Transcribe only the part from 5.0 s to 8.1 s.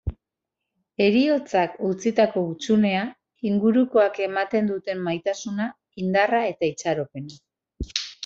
maitasuna, indarra eta itxaropena.